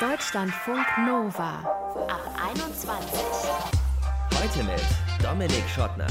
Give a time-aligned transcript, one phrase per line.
[0.00, 1.58] Deutschlandfunk Nova
[2.06, 2.22] ab
[2.52, 3.20] 21.
[4.32, 4.80] Heute mit
[5.20, 6.06] Dominik Schottner.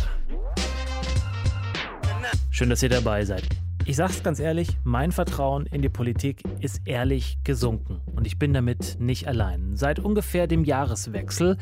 [2.52, 3.44] Schön, dass ihr dabei seid.
[3.86, 8.02] Ich sag's ganz ehrlich, mein Vertrauen in die Politik ist ehrlich gesunken.
[8.14, 9.78] Und ich bin damit nicht allein.
[9.78, 11.58] Seit ungefähr dem Jahreswechsel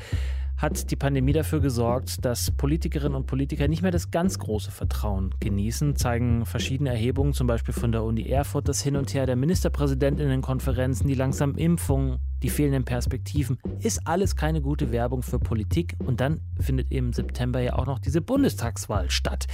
[0.57, 5.35] hat die Pandemie dafür gesorgt, dass Politikerinnen und Politiker nicht mehr das ganz große Vertrauen
[5.39, 9.35] genießen, zeigen verschiedene Erhebungen, zum Beispiel von der Uni Erfurt, das Hin und Her der
[9.35, 15.95] Ministerpräsidentinnenkonferenzen, die langsamen Impfungen, die fehlenden Perspektiven, ist alles keine gute Werbung für Politik.
[15.99, 19.47] Und dann findet im September ja auch noch diese Bundestagswahl statt.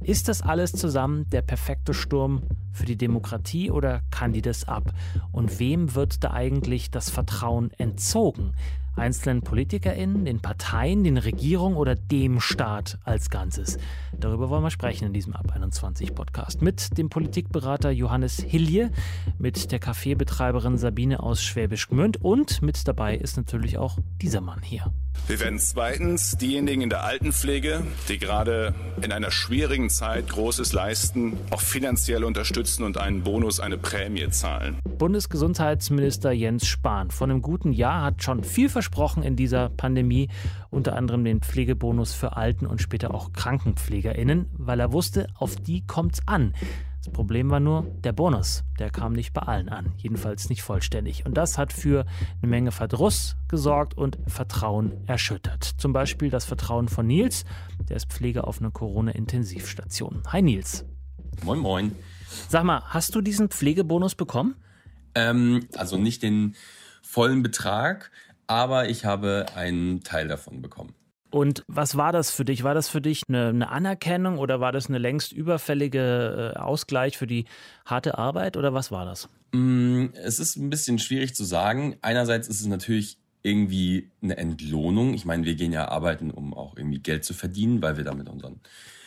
[0.00, 4.92] Ist das alles zusammen der perfekte Sturm für die Demokratie oder kann die das ab?
[5.32, 8.54] Und wem wird da eigentlich das Vertrauen entzogen?
[8.98, 13.78] Einzelnen PolitikerInnen, den Parteien, den Regierungen oder dem Staat als Ganzes.
[14.18, 18.90] Darüber wollen wir sprechen in diesem Ab 21 Podcast mit dem Politikberater Johannes Hilje,
[19.38, 24.60] mit der Kaffeebetreiberin Sabine aus Schwäbisch Gmünd und mit dabei ist natürlich auch dieser Mann
[24.62, 24.92] hier.
[25.28, 31.36] Wir werden zweitens diejenigen in der Altenpflege, die gerade in einer schwierigen Zeit Großes leisten,
[31.50, 34.78] auch finanziell unterstützen und einen Bonus, eine Prämie zahlen.
[34.96, 40.30] Bundesgesundheitsminister Jens Spahn von einem guten Jahr hat schon viel versprochen in dieser Pandemie,
[40.70, 45.86] unter anderem den Pflegebonus für Alten und später auch KrankenpflegerInnen, weil er wusste, auf die
[45.86, 46.54] kommt's an.
[47.08, 51.24] Das Problem war nur, der Bonus, der kam nicht bei allen an, jedenfalls nicht vollständig.
[51.24, 52.04] Und das hat für
[52.42, 55.64] eine Menge Verdruss gesorgt und Vertrauen erschüttert.
[55.78, 57.46] Zum Beispiel das Vertrauen von Nils,
[57.88, 60.22] der ist Pfleger auf einer Corona-Intensivstation.
[60.28, 60.84] Hi Nils.
[61.44, 61.92] Moin, moin.
[62.50, 64.56] Sag mal, hast du diesen Pflegebonus bekommen?
[65.14, 66.56] Ähm, also nicht den
[67.00, 68.10] vollen Betrag,
[68.46, 70.92] aber ich habe einen Teil davon bekommen.
[71.30, 72.64] Und was war das für dich?
[72.64, 77.18] War das für dich eine, eine Anerkennung oder war das eine längst überfällige äh, Ausgleich
[77.18, 77.44] für die
[77.84, 79.28] harte Arbeit oder was war das?
[79.52, 81.96] Mm, es ist ein bisschen schwierig zu sagen.
[82.00, 85.14] Einerseits ist es natürlich irgendwie eine Entlohnung.
[85.14, 88.28] Ich meine, wir gehen ja arbeiten, um auch irgendwie Geld zu verdienen, weil wir damit
[88.28, 88.60] unseren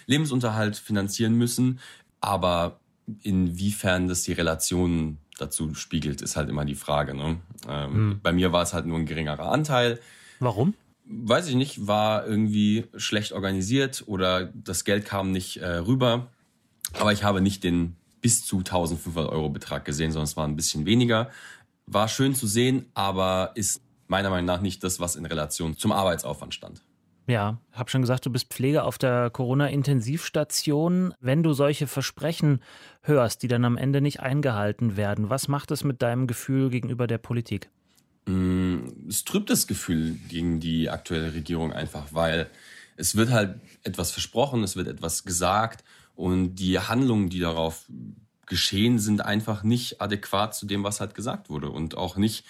[0.06, 1.80] Lebensunterhalt finanzieren müssen.
[2.20, 2.80] Aber
[3.24, 7.16] inwiefern das die Relation dazu spiegelt, ist halt immer die Frage.
[7.16, 7.40] Ne?
[7.68, 8.20] Ähm, hm.
[8.22, 10.00] Bei mir war es halt nur ein geringerer Anteil.
[10.40, 10.76] Warum?
[11.12, 16.28] Weiß ich nicht, war irgendwie schlecht organisiert oder das Geld kam nicht äh, rüber.
[17.00, 20.56] Aber ich habe nicht den bis zu 1500 Euro Betrag gesehen, sondern es war ein
[20.56, 21.30] bisschen weniger.
[21.86, 25.92] War schön zu sehen, aber ist meiner Meinung nach nicht das, was in Relation zum
[25.92, 26.82] Arbeitsaufwand stand.
[27.28, 31.14] Ja, habe schon gesagt, du bist Pfleger auf der Corona-Intensivstation.
[31.20, 32.62] Wenn du solche Versprechen
[33.04, 37.08] hörst, die dann am Ende nicht eingehalten werden, was macht es mit deinem Gefühl gegenüber
[37.08, 37.70] der Politik?
[38.26, 42.50] Mm, es trübt das Gefühl gegen die aktuelle Regierung einfach, weil
[42.98, 45.84] es wird halt etwas versprochen, es wird etwas gesagt
[46.16, 47.86] und die Handlungen, die darauf
[48.46, 52.46] geschehen, sind einfach nicht adäquat zu dem, was halt gesagt wurde und auch nicht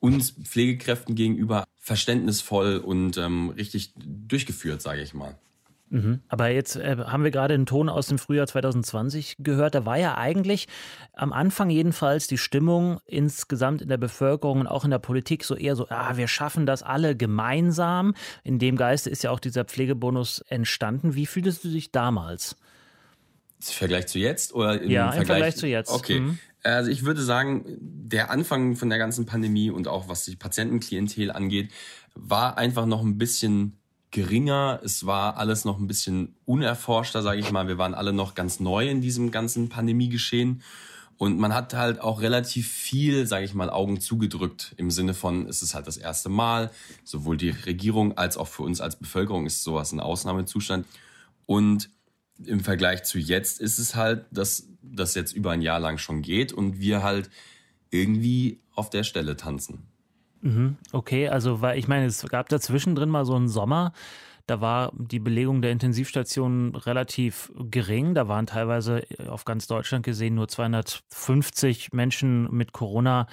[0.00, 5.38] uns Pflegekräften gegenüber verständnisvoll und ähm, richtig durchgeführt, sage ich mal.
[5.92, 6.20] Mhm.
[6.28, 9.74] Aber jetzt äh, haben wir gerade einen Ton aus dem Frühjahr 2020 gehört.
[9.74, 10.66] Da war ja eigentlich
[11.12, 15.54] am Anfang jedenfalls die Stimmung insgesamt in der Bevölkerung und auch in der Politik so
[15.54, 18.14] eher so, ah, wir schaffen das alle gemeinsam.
[18.42, 21.14] In dem Geiste ist ja auch dieser Pflegebonus entstanden.
[21.14, 22.56] Wie fühltest du dich damals?
[23.60, 25.90] Im Vergleich zu jetzt oder im ja, Vergleich, im Vergleich zu jetzt.
[25.90, 26.20] Okay.
[26.20, 26.38] Mhm.
[26.62, 31.30] Also ich würde sagen, der Anfang von der ganzen Pandemie und auch was die Patientenklientel
[31.30, 31.70] angeht,
[32.14, 33.81] war einfach noch ein bisschen
[34.12, 34.80] geringer.
[34.84, 37.66] Es war alles noch ein bisschen unerforschter, sage ich mal.
[37.66, 40.62] Wir waren alle noch ganz neu in diesem ganzen Pandemiegeschehen.
[41.18, 45.46] Und man hat halt auch relativ viel, sage ich mal, Augen zugedrückt im Sinne von,
[45.46, 46.70] es ist halt das erste Mal.
[47.04, 50.86] Sowohl die Regierung als auch für uns als Bevölkerung ist sowas ein Ausnahmezustand.
[51.46, 51.90] Und
[52.44, 56.22] im Vergleich zu jetzt ist es halt, dass das jetzt über ein Jahr lang schon
[56.22, 57.30] geht und wir halt
[57.90, 59.91] irgendwie auf der Stelle tanzen.
[60.42, 63.92] Mhm, okay, also weil ich meine, es gab da zwischendrin mal so einen Sommer,
[64.46, 68.14] da war die Belegung der Intensivstationen relativ gering.
[68.14, 73.28] Da waren teilweise auf ganz Deutschland gesehen nur 250 Menschen mit Corona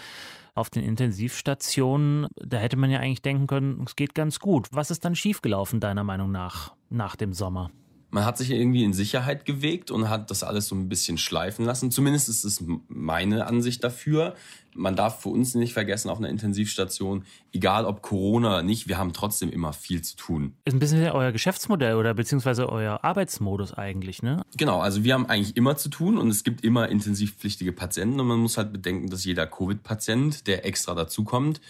[0.54, 2.28] auf den Intensivstationen.
[2.36, 4.68] Da hätte man ja eigentlich denken können, es geht ganz gut.
[4.72, 7.72] Was ist dann schiefgelaufen, deiner Meinung nach, nach dem Sommer?
[8.12, 11.66] Man hat sich irgendwie in Sicherheit gewegt und hat das alles so ein bisschen schleifen
[11.66, 11.92] lassen.
[11.92, 14.36] Zumindest ist es meine Ansicht dafür.
[14.74, 18.98] Man darf für uns nicht vergessen, auf einer Intensivstation, egal ob Corona oder nicht, wir
[18.98, 20.54] haben trotzdem immer viel zu tun.
[20.66, 24.44] Ist ein bisschen euer Geschäftsmodell oder beziehungsweise euer Arbeitsmodus eigentlich, ne?
[24.58, 28.28] Genau, also wir haben eigentlich immer zu tun und es gibt immer intensivpflichtige Patienten und
[28.28, 31.62] man muss halt bedenken, dass jeder Covid-Patient, der extra dazukommt,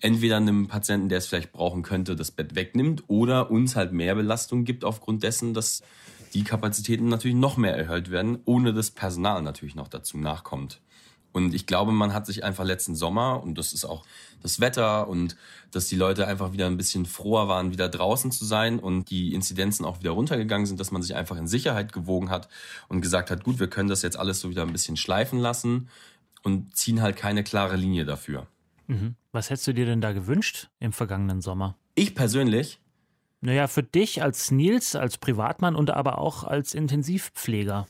[0.00, 4.14] entweder einem Patienten, der es vielleicht brauchen könnte, das Bett wegnimmt oder uns halt mehr
[4.14, 5.82] Belastung gibt aufgrund dessen, dass
[6.34, 10.80] die Kapazitäten natürlich noch mehr erhöht werden, ohne dass Personal natürlich noch dazu nachkommt.
[11.32, 14.06] Und ich glaube, man hat sich einfach letzten Sommer, und das ist auch
[14.42, 15.36] das Wetter und
[15.70, 19.34] dass die Leute einfach wieder ein bisschen froher waren, wieder draußen zu sein und die
[19.34, 22.48] Inzidenzen auch wieder runtergegangen sind, dass man sich einfach in Sicherheit gewogen hat
[22.88, 25.90] und gesagt hat, gut, wir können das jetzt alles so wieder ein bisschen schleifen lassen
[26.42, 28.46] und ziehen halt keine klare Linie dafür.
[28.86, 29.16] Mhm.
[29.32, 31.76] Was hättest du dir denn da gewünscht im vergangenen Sommer?
[31.94, 32.80] Ich persönlich?
[33.40, 37.86] Naja, für dich als Nils, als Privatmann und aber auch als Intensivpfleger.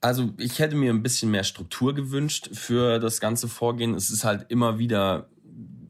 [0.00, 3.94] Also ich hätte mir ein bisschen mehr Struktur gewünscht für das ganze Vorgehen.
[3.94, 5.28] Es ist halt immer wieder,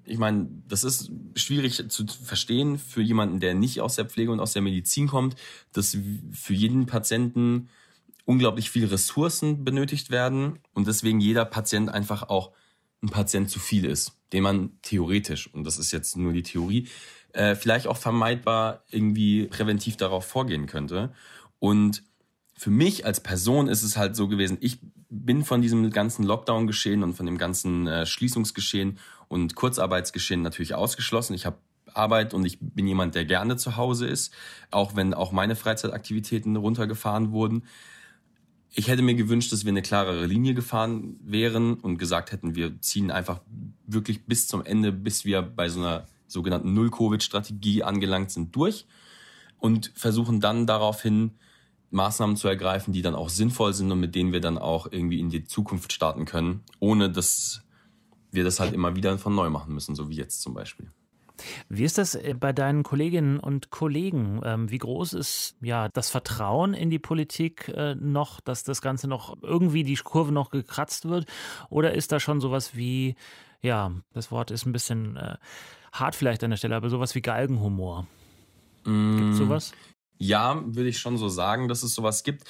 [0.05, 4.41] ich meine, das ist schwierig zu verstehen für jemanden, der nicht aus der Pflege und
[4.41, 5.37] aus der Medizin kommt,
[5.73, 5.97] dass
[6.33, 7.69] für jeden Patienten
[8.25, 12.53] unglaublich viele Ressourcen benötigt werden und deswegen jeder Patient einfach auch
[13.07, 16.89] ein Patient zu viel ist, den man theoretisch, und das ist jetzt nur die Theorie,
[17.33, 21.13] äh, vielleicht auch vermeidbar irgendwie präventiv darauf vorgehen könnte.
[21.59, 22.03] Und
[22.57, 27.03] für mich als Person ist es halt so gewesen, ich bin von diesem ganzen Lockdown-Geschehen
[27.03, 28.99] und von dem ganzen äh, Schließungsgeschehen
[29.29, 31.35] und Kurzarbeitsgeschehen natürlich ausgeschlossen.
[31.35, 31.59] Ich habe
[31.93, 34.33] Arbeit und ich bin jemand, der gerne zu Hause ist,
[34.71, 37.65] auch wenn auch meine Freizeitaktivitäten runtergefahren wurden.
[38.79, 42.79] Ich hätte mir gewünscht, dass wir eine klarere Linie gefahren wären und gesagt hätten, wir
[42.83, 43.41] ziehen einfach
[43.87, 48.85] wirklich bis zum Ende, bis wir bei so einer sogenannten Null-Covid-Strategie angelangt sind, durch
[49.59, 51.33] und versuchen dann daraufhin
[51.91, 55.21] Maßnahmen zu ergreifen, die dann auch sinnvoll sind und mit denen wir dann auch irgendwie
[55.21, 57.63] in die Zukunft starten können, ohne dass
[58.31, 60.91] wir das halt immer wieder von neu machen müssen, so wie jetzt zum Beispiel.
[61.69, 64.41] Wie ist das äh, bei deinen Kolleginnen und Kollegen?
[64.45, 69.09] Ähm, wie groß ist ja das Vertrauen in die Politik äh, noch, dass das Ganze
[69.09, 71.27] noch irgendwie die Kurve noch gekratzt wird?
[71.69, 73.17] Oder ist da schon sowas wie,
[73.63, 75.37] ja, das Wort ist ein bisschen äh,
[75.93, 78.07] hart vielleicht an der Stelle, aber sowas wie Galgenhumor?
[78.85, 79.73] Mm, Gibt sowas?
[80.19, 82.45] Ja, würde ich schon so sagen, dass es sowas gibt.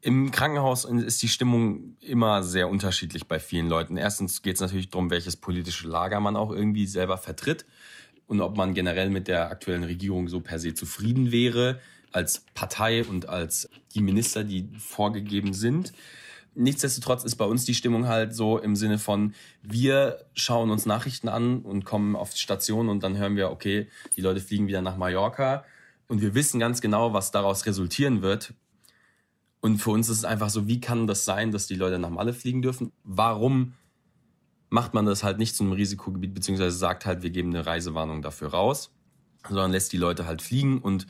[0.00, 3.96] Im Krankenhaus ist die Stimmung immer sehr unterschiedlich bei vielen Leuten.
[3.96, 7.64] Erstens geht es natürlich darum, welches politische Lager man auch irgendwie selber vertritt
[8.26, 11.80] und ob man generell mit der aktuellen Regierung so per se zufrieden wäre
[12.12, 15.92] als Partei und als die Minister, die vorgegeben sind.
[16.54, 21.28] Nichtsdestotrotz ist bei uns die Stimmung halt so im Sinne von, wir schauen uns Nachrichten
[21.28, 24.80] an und kommen auf die Station und dann hören wir, okay, die Leute fliegen wieder
[24.80, 25.64] nach Mallorca
[26.06, 28.54] und wir wissen ganz genau, was daraus resultieren wird.
[29.60, 32.10] Und für uns ist es einfach so, wie kann das sein, dass die Leute nach
[32.10, 32.92] Malle fliegen dürfen?
[33.02, 33.72] Warum
[34.74, 38.22] macht man das halt nicht zu einem Risikogebiet, beziehungsweise sagt halt, wir geben eine Reisewarnung
[38.22, 38.90] dafür raus,
[39.46, 41.06] sondern lässt die Leute halt fliegen und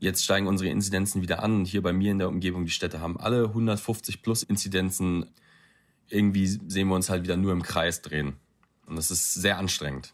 [0.00, 1.54] jetzt steigen unsere Inzidenzen wieder an.
[1.54, 5.30] Und hier bei mir in der Umgebung, die Städte haben alle 150 plus Inzidenzen.
[6.08, 8.34] Irgendwie sehen wir uns halt wieder nur im Kreis drehen.
[8.86, 10.12] Und das ist sehr anstrengend.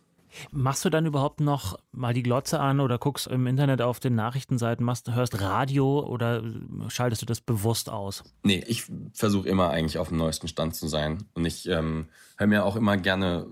[0.50, 4.14] Machst du dann überhaupt noch mal die Glotze an oder guckst im Internet auf den
[4.14, 6.42] Nachrichtenseiten, machst, hörst Radio oder
[6.88, 8.24] schaltest du das bewusst aus?
[8.42, 11.24] Nee, ich versuche immer eigentlich auf dem neuesten Stand zu sein.
[11.34, 12.06] Und ich ähm,
[12.36, 13.46] höre mir auch immer gerne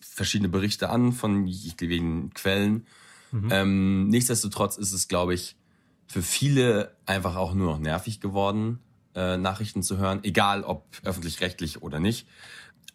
[0.00, 2.86] verschiedene Berichte an von jeweiligen Quellen.
[3.32, 3.48] Mhm.
[3.50, 5.56] Ähm, nichtsdestotrotz ist es, glaube ich,
[6.06, 8.80] für viele einfach auch nur noch nervig geworden,
[9.14, 12.26] äh, Nachrichten zu hören, egal ob öffentlich-rechtlich oder nicht.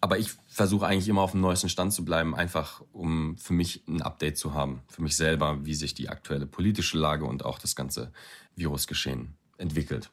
[0.00, 3.82] Aber ich versuche eigentlich immer auf dem neuesten Stand zu bleiben, einfach um für mich
[3.88, 7.58] ein Update zu haben, für mich selber, wie sich die aktuelle politische Lage und auch
[7.58, 8.12] das ganze
[8.54, 10.10] Virusgeschehen entwickelt.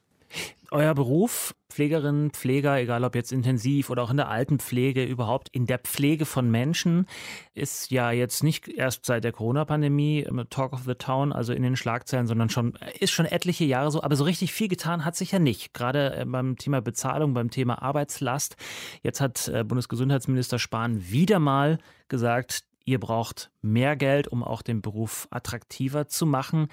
[0.70, 5.66] Euer Beruf, Pflegerinnen, Pfleger, egal ob jetzt intensiv oder auch in der Altenpflege, überhaupt in
[5.66, 7.06] der Pflege von Menschen,
[7.52, 11.76] ist ja jetzt nicht erst seit der Corona-Pandemie Talk of the Town, also in den
[11.76, 14.02] Schlagzeilen, sondern schon, ist schon etliche Jahre so.
[14.02, 15.74] Aber so richtig viel getan hat sich ja nicht.
[15.74, 18.56] Gerade äh, beim Thema Bezahlung, beim Thema Arbeitslast.
[19.02, 21.78] Jetzt hat äh, Bundesgesundheitsminister Spahn wieder mal
[22.08, 26.68] gesagt, Ihr braucht mehr Geld, um auch den Beruf attraktiver zu machen.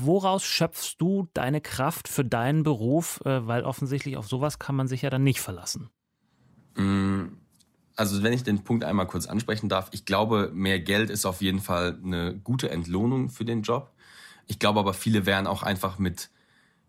[0.00, 3.20] Woraus schöpfst du deine Kraft für deinen Beruf?
[3.24, 5.90] Äh, weil offensichtlich auf sowas kann man sich ja dann nicht verlassen.
[6.76, 7.26] Mm,
[7.96, 11.42] also wenn ich den Punkt einmal kurz ansprechen darf, ich glaube, mehr Geld ist auf
[11.42, 13.92] jeden Fall eine gute Entlohnung für den Job.
[14.46, 16.30] Ich glaube aber, viele wären auch einfach mit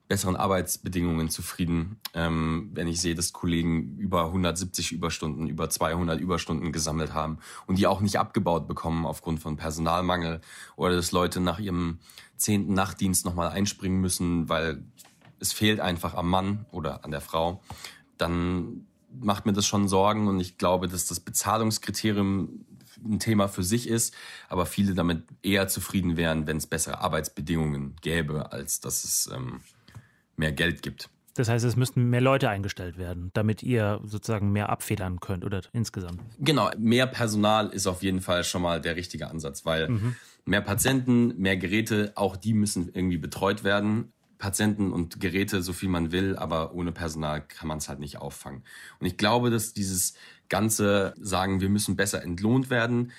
[0.10, 6.72] besseren Arbeitsbedingungen zufrieden, ähm, wenn ich sehe, dass Kollegen über 170 Überstunden, über 200 Überstunden
[6.72, 7.38] gesammelt haben
[7.68, 10.42] und die auch nicht abgebaut bekommen aufgrund von Personalmangel
[10.76, 12.00] oder dass Leute nach ihrem
[12.38, 14.84] zehnten Nachtdienst nochmal einspringen müssen, weil
[15.40, 17.62] es fehlt einfach am Mann oder an der Frau,
[18.18, 22.66] dann macht mir das schon Sorgen und ich glaube, dass das Bezahlungskriterium
[23.06, 24.16] ein Thema für sich ist,
[24.50, 29.62] aber viele damit eher zufrieden wären, wenn es bessere Arbeitsbedingungen gäbe, als dass es ähm,
[30.40, 31.10] mehr Geld gibt.
[31.36, 35.62] Das heißt, es müssten mehr Leute eingestellt werden, damit ihr sozusagen mehr abfedern könnt oder
[35.72, 36.20] insgesamt.
[36.40, 40.16] Genau, mehr Personal ist auf jeden Fall schon mal der richtige Ansatz, weil mhm.
[40.46, 44.12] mehr Patienten, mehr Geräte, auch die müssen irgendwie betreut werden.
[44.38, 48.18] Patienten und Geräte so viel man will, aber ohne Personal kann man es halt nicht
[48.18, 48.64] auffangen.
[49.00, 50.16] Und ich glaube, dass dieses
[50.50, 53.12] ganze Sagen, wir müssen besser entlohnt werden,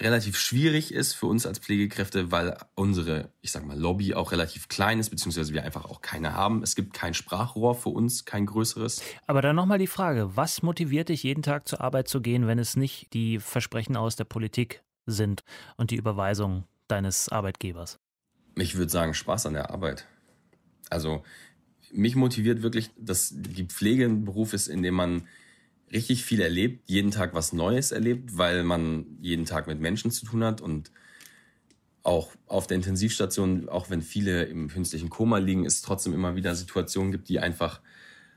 [0.00, 4.68] relativ schwierig ist für uns als Pflegekräfte, weil unsere, ich sag mal, Lobby auch relativ
[4.68, 6.62] klein ist, beziehungsweise wir einfach auch keine haben.
[6.62, 9.02] Es gibt kein Sprachrohr für uns, kein größeres.
[9.26, 12.58] Aber dann nochmal die Frage, was motiviert dich jeden Tag zur Arbeit zu gehen, wenn
[12.58, 15.42] es nicht die Versprechen aus der Politik sind
[15.76, 17.98] und die Überweisung deines Arbeitgebers?
[18.56, 20.06] Ich würde sagen, Spaß an der Arbeit.
[20.90, 21.22] Also
[21.92, 25.26] mich motiviert wirklich, dass die Pflege ein Beruf ist, in dem man
[25.92, 30.26] richtig viel erlebt, jeden Tag was Neues erlebt, weil man jeden Tag mit Menschen zu
[30.26, 30.90] tun hat und
[32.02, 36.54] auch auf der Intensivstation, auch wenn viele im künstlichen Koma liegen, es trotzdem immer wieder
[36.54, 37.80] Situationen gibt, die einfach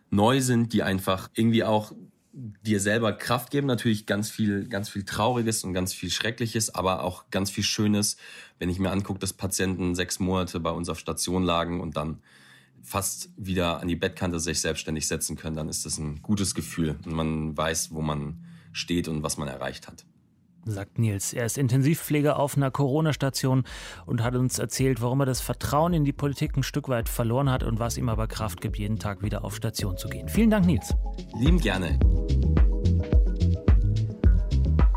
[0.09, 1.93] neu sind, die einfach irgendwie auch
[2.33, 3.67] dir selber Kraft geben.
[3.67, 8.17] Natürlich ganz viel, ganz viel Trauriges und ganz viel Schreckliches, aber auch ganz viel Schönes.
[8.59, 12.19] Wenn ich mir angucke, dass Patienten sechs Monate bei uns auf Station lagen und dann
[12.83, 16.97] fast wieder an die Bettkante sich selbstständig setzen können, dann ist das ein gutes Gefühl
[17.05, 20.05] und man weiß, wo man steht und was man erreicht hat.
[20.65, 21.33] Sagt Nils.
[21.33, 23.63] Er ist Intensivpfleger auf einer Corona-Station
[24.05, 27.49] und hat uns erzählt, warum er das Vertrauen in die Politik ein Stück weit verloren
[27.49, 30.29] hat und was ihm aber Kraft gibt, jeden Tag wieder auf Station zu gehen.
[30.29, 30.93] Vielen Dank, Nils.
[31.39, 31.97] Lieben gerne.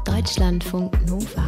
[0.05, 1.47] Deutschlandfunk Nova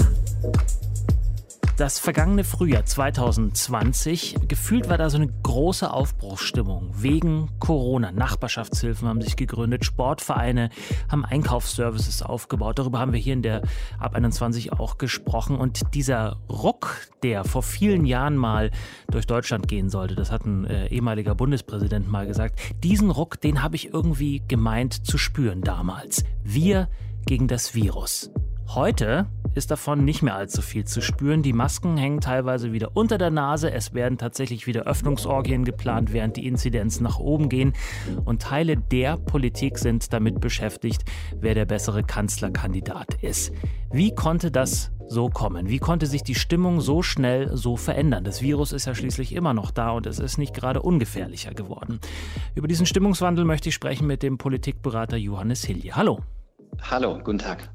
[1.76, 8.12] das vergangene Frühjahr 2020, gefühlt war da so eine große Aufbruchsstimmung wegen Corona.
[8.12, 10.70] Nachbarschaftshilfen haben sich gegründet, Sportvereine
[11.10, 12.78] haben Einkaufsservices aufgebaut.
[12.78, 13.62] Darüber haben wir hier in der
[13.98, 15.58] Ab 21 auch gesprochen.
[15.58, 18.70] Und dieser Ruck, der vor vielen Jahren mal
[19.10, 23.62] durch Deutschland gehen sollte, das hat ein äh, ehemaliger Bundespräsident mal gesagt, diesen Ruck, den
[23.62, 26.24] habe ich irgendwie gemeint zu spüren damals.
[26.42, 26.88] Wir
[27.26, 28.30] gegen das Virus.
[28.68, 31.42] Heute ist davon nicht mehr allzu viel zu spüren.
[31.42, 33.70] Die Masken hängen teilweise wieder unter der Nase.
[33.72, 37.72] Es werden tatsächlich wieder Öffnungsorgien geplant, während die Inzidenzen nach oben gehen.
[38.24, 41.04] Und Teile der Politik sind damit beschäftigt,
[41.40, 43.50] wer der bessere Kanzlerkandidat ist.
[43.90, 45.70] Wie konnte das so kommen?
[45.70, 48.24] Wie konnte sich die Stimmung so schnell so verändern?
[48.24, 52.00] Das Virus ist ja schließlich immer noch da und es ist nicht gerade ungefährlicher geworden.
[52.54, 55.96] Über diesen Stimmungswandel möchte ich sprechen mit dem Politikberater Johannes Hilje.
[55.96, 56.20] Hallo.
[56.82, 57.68] Hallo, guten Tag.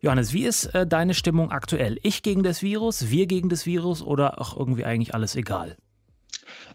[0.00, 1.98] Johannes, wie ist äh, deine Stimmung aktuell?
[2.02, 5.76] Ich gegen das Virus, wir gegen das Virus oder auch irgendwie eigentlich alles egal?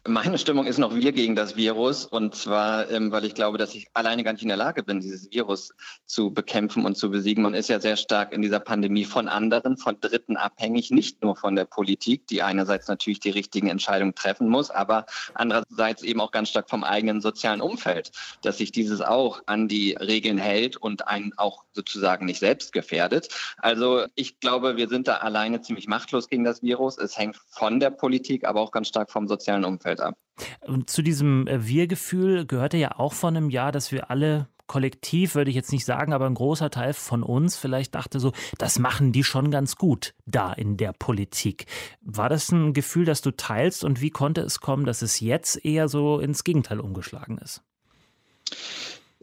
[0.05, 3.73] Meine Stimmung ist noch wir gegen das Virus und zwar, ähm, weil ich glaube, dass
[3.73, 5.73] ich alleine gar nicht in der Lage bin, dieses Virus
[6.05, 7.41] zu bekämpfen und zu besiegen.
[7.41, 11.37] Man ist ja sehr stark in dieser Pandemie von anderen, von Dritten abhängig, nicht nur
[11.37, 15.05] von der Politik, die einerseits natürlich die richtigen Entscheidungen treffen muss, aber
[15.35, 19.93] andererseits eben auch ganz stark vom eigenen sozialen Umfeld, dass sich dieses auch an die
[19.93, 23.29] Regeln hält und einen auch sozusagen nicht selbst gefährdet.
[23.57, 26.97] Also ich glaube, wir sind da alleine ziemlich machtlos gegen das Virus.
[26.97, 30.17] Es hängt von der Politik, aber auch ganz stark vom sozialen Umfeld fällt ab.
[30.61, 35.35] Und zu diesem äh, Wir-Gefühl gehörte ja auch vor einem Jahr, dass wir alle kollektiv,
[35.35, 38.79] würde ich jetzt nicht sagen, aber ein großer Teil von uns vielleicht dachte so, das
[38.79, 41.65] machen die schon ganz gut da in der Politik.
[42.01, 45.63] War das ein Gefühl, das du teilst und wie konnte es kommen, dass es jetzt
[45.63, 47.61] eher so ins Gegenteil umgeschlagen ist?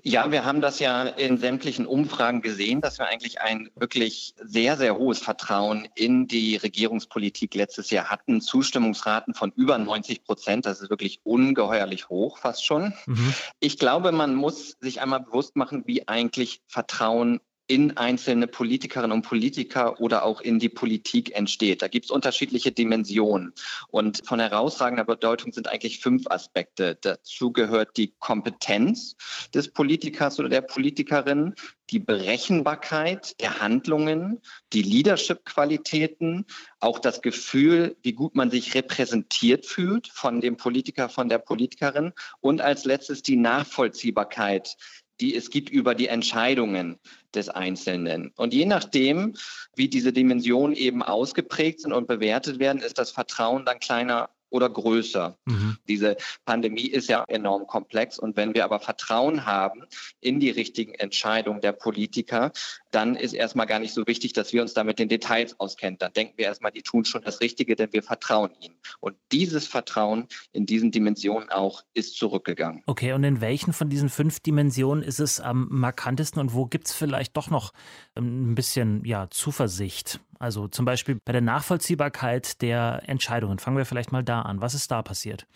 [0.03, 4.77] Ja, wir haben das ja in sämtlichen Umfragen gesehen, dass wir eigentlich ein wirklich sehr,
[4.77, 8.41] sehr hohes Vertrauen in die Regierungspolitik letztes Jahr hatten.
[8.41, 10.67] Zustimmungsraten von über 90 Prozent.
[10.67, 12.95] Das ist wirklich ungeheuerlich hoch, fast schon.
[13.07, 13.35] Mhm.
[13.61, 19.23] Ich glaube, man muss sich einmal bewusst machen, wie eigentlich Vertrauen in einzelne Politikerinnen und
[19.23, 21.83] Politiker oder auch in die Politik entsteht.
[21.83, 23.53] Da gibt es unterschiedliche Dimensionen.
[23.87, 26.99] Und von herausragender Bedeutung sind eigentlich fünf Aspekte.
[27.01, 29.15] Dazu gehört die Kompetenz
[29.55, 31.55] des Politikers oder der Politikerin,
[31.91, 34.41] die Berechenbarkeit der Handlungen,
[34.73, 36.47] die Leadership-Qualitäten,
[36.81, 42.13] auch das Gefühl, wie gut man sich repräsentiert fühlt von dem Politiker, von der Politikerin
[42.41, 44.77] und als letztes die Nachvollziehbarkeit
[45.21, 46.99] die es gibt über die Entscheidungen
[47.35, 48.33] des Einzelnen.
[48.37, 49.35] Und je nachdem,
[49.77, 54.69] wie diese Dimensionen eben ausgeprägt sind und bewertet werden, ist das Vertrauen dann kleiner oder
[54.69, 55.39] größer.
[55.47, 55.79] Mhm.
[55.89, 59.83] Diese Pandemie ist ja enorm komplex und wenn wir aber Vertrauen haben
[60.21, 62.53] in die richtigen Entscheidungen der Politiker,
[62.91, 65.99] dann ist erstmal gar nicht so wichtig, dass wir uns da mit den Details auskennen.
[65.99, 68.75] Dann denken wir erstmal, die tun schon das Richtige, denn wir vertrauen ihnen.
[69.01, 72.83] Und dieses Vertrauen in diesen Dimensionen auch ist zurückgegangen.
[72.87, 76.89] Okay, und in welchen von diesen fünf Dimensionen ist es am markantesten und wo gibt
[76.89, 77.73] es vielleicht doch noch
[78.17, 80.21] ähm, ein bisschen ja, Zuversicht?
[80.39, 83.59] Also zum Beispiel bei der Nachvollziehbarkeit der Entscheidungen.
[83.59, 84.61] Fangen wir vielleicht mal da an.
[84.61, 85.47] Was ist da passiert?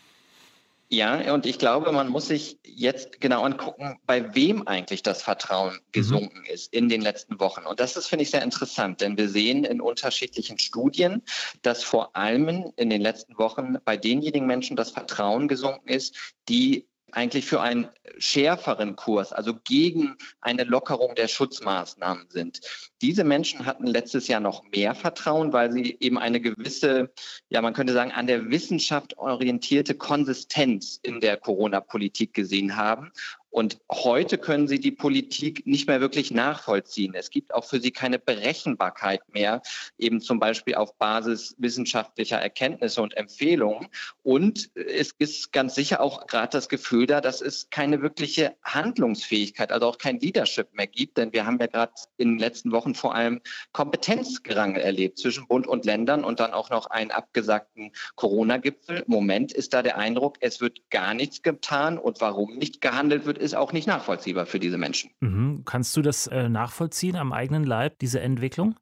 [0.90, 5.74] Ja, und ich glaube, man muss sich jetzt genau angucken, bei wem eigentlich das Vertrauen
[5.74, 5.92] mhm.
[5.92, 6.54] gesunken mhm.
[6.54, 7.64] ist in den letzten Wochen.
[7.64, 11.22] Und das ist, finde ich, sehr interessant, denn wir sehen in unterschiedlichen Studien,
[11.62, 16.16] dass vor allem in den letzten Wochen bei denjenigen Menschen das Vertrauen gesunken ist,
[16.48, 22.60] die eigentlich für einen schärferen Kurs, also gegen eine Lockerung der Schutzmaßnahmen sind.
[23.02, 27.12] Diese Menschen hatten letztes Jahr noch mehr Vertrauen, weil sie eben eine gewisse,
[27.48, 33.12] ja, man könnte sagen, an der Wissenschaft orientierte Konsistenz in der Corona-Politik gesehen haben
[33.54, 37.14] und heute können sie die Politik nicht mehr wirklich nachvollziehen.
[37.14, 39.62] Es gibt auch für sie keine Berechenbarkeit mehr,
[39.96, 43.86] eben zum Beispiel auf Basis wissenschaftlicher Erkenntnisse und Empfehlungen.
[44.24, 49.70] Und es ist ganz sicher auch gerade das Gefühl da, dass es keine wirkliche Handlungsfähigkeit,
[49.70, 51.16] also auch kein Leadership mehr gibt.
[51.16, 55.68] Denn wir haben ja gerade in den letzten Wochen vor allem Kompetenzgerangel erlebt zwischen Bund
[55.68, 59.04] und Ländern und dann auch noch einen abgesagten Corona-Gipfel.
[59.06, 63.26] Im Moment ist da der Eindruck, es wird gar nichts getan und warum nicht gehandelt
[63.26, 65.10] wird, ist auch nicht nachvollziehbar für diese Menschen.
[65.20, 65.62] Mhm.
[65.64, 68.74] Kannst du das äh, nachvollziehen am eigenen Leib, diese Entwicklung?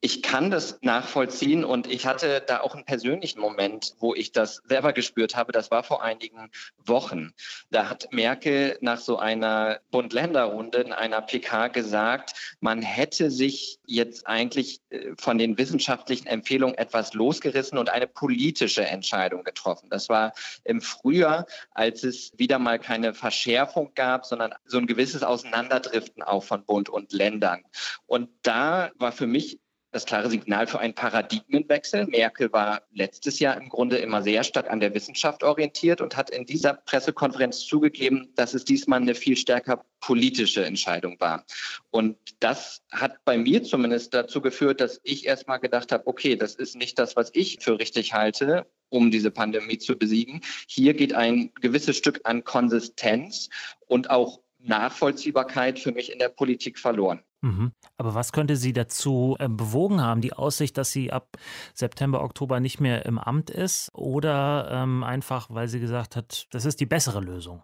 [0.00, 4.62] Ich kann das nachvollziehen und ich hatte da auch einen persönlichen Moment, wo ich das
[4.68, 5.52] selber gespürt habe.
[5.52, 7.32] Das war vor einigen Wochen.
[7.70, 14.26] Da hat Merkel nach so einer Bund-Länder-Runde in einer PK gesagt, man hätte sich jetzt
[14.26, 19.88] eigentlich äh, von den wissenschaftlichen Empfehlungen etwas losgerissen und eine politische Entscheidung getroffen.
[19.88, 20.34] Das war
[20.64, 26.44] im Frühjahr, als es wieder mal keine Verschärfung gab, sondern so ein gewisses Auseinanderdriften auch
[26.44, 27.64] von Bund und Ländern.
[28.04, 29.58] Und da war für mich
[29.96, 32.06] das klare Signal für einen Paradigmenwechsel.
[32.06, 36.28] Merkel war letztes Jahr im Grunde immer sehr stark an der Wissenschaft orientiert und hat
[36.28, 41.46] in dieser Pressekonferenz zugegeben, dass es diesmal eine viel stärker politische Entscheidung war.
[41.90, 46.54] Und das hat bei mir zumindest dazu geführt, dass ich erstmal gedacht habe, okay, das
[46.54, 50.42] ist nicht das, was ich für richtig halte um diese Pandemie zu besiegen.
[50.68, 53.48] Hier geht ein gewisses Stück an Konsistenz
[53.88, 57.20] und auch Nachvollziehbarkeit für mich in der Politik verloren.
[57.42, 57.72] Mhm.
[57.96, 60.20] Aber was könnte sie dazu äh, bewogen haben?
[60.20, 61.36] Die Aussicht, dass sie ab
[61.74, 66.64] September, Oktober nicht mehr im Amt ist oder ähm, einfach, weil sie gesagt hat, das
[66.64, 67.62] ist die bessere Lösung?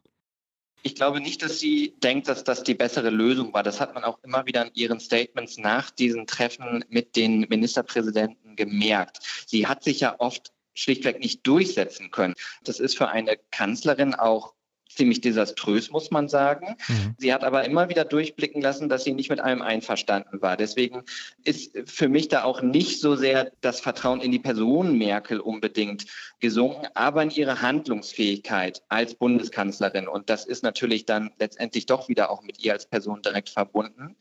[0.85, 3.63] Ich glaube nicht, dass sie denkt, dass das die bessere Lösung war.
[3.63, 8.57] Das hat man auch immer wieder in ihren Statements nach diesen Treffen mit den Ministerpräsidenten
[8.57, 9.21] gemerkt.
[9.47, 12.35] Sie hat sich ja oft schlichtweg nicht durchsetzen können.
[12.65, 14.55] Das ist für eine Kanzlerin auch
[14.97, 16.77] ziemlich desaströs, muss man sagen.
[16.89, 17.15] Mhm.
[17.19, 20.57] Sie hat aber immer wieder durchblicken lassen, dass sie nicht mit allem einverstanden war.
[20.57, 21.03] Deswegen
[21.45, 26.07] ist für mich da auch nicht so sehr das Vertrauen in die Person Merkel unbedingt
[26.41, 30.09] gesunken, aber in ihre Handlungsfähigkeit als Bundeskanzlerin.
[30.09, 34.17] Und das ist natürlich dann letztendlich doch wieder auch mit ihr als Person direkt verbunden.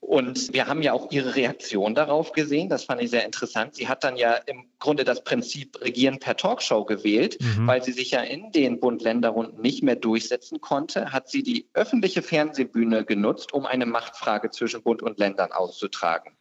[0.00, 2.68] Und wir haben ja auch ihre Reaktion darauf gesehen.
[2.68, 3.74] Das fand ich sehr interessant.
[3.74, 7.66] Sie hat dann ja im Grunde das Prinzip Regieren per Talkshow gewählt, mhm.
[7.66, 11.68] weil sie sich ja in den Bund-Länder-Runden nicht mehr durch durchsetzen konnte, hat sie die
[11.74, 16.36] öffentliche Fernsehbühne genutzt, um eine Machtfrage zwischen Bund und Ländern auszutragen.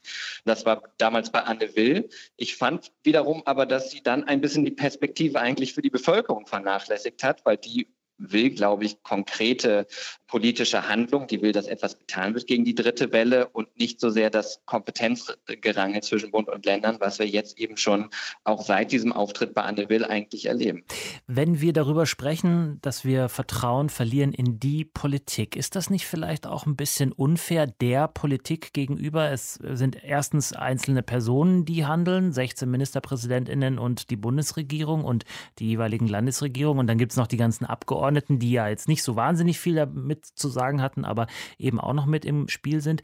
[0.45, 2.07] Das war damals bei Anne Will.
[2.37, 6.45] Ich fand wiederum aber, dass sie dann ein bisschen die Perspektive eigentlich für die Bevölkerung
[6.45, 7.87] vernachlässigt hat, weil die
[8.31, 9.87] will, glaube ich, konkrete
[10.33, 14.09] politische Handlung, die will, dass etwas getan wird gegen die dritte Welle und nicht so
[14.09, 18.09] sehr das Kompetenzgerangel zwischen Bund und Ländern, was wir jetzt eben schon
[18.43, 20.85] auch seit diesem Auftritt bei Anne Will eigentlich erleben.
[21.27, 26.47] Wenn wir darüber sprechen, dass wir Vertrauen verlieren in die Politik, ist das nicht vielleicht
[26.47, 29.29] auch ein bisschen unfair der Politik gegenüber?
[29.29, 35.25] Es sind erstens einzelne Personen, die handeln, 16 Ministerpräsidentinnen und die Bundesregierung und
[35.59, 39.03] die jeweiligen Landesregierungen und dann gibt es noch die ganzen Abgeordneten, die ja jetzt nicht
[39.03, 43.01] so wahnsinnig viel damit zu sagen hatten, aber eben auch noch mit im Spiel sind.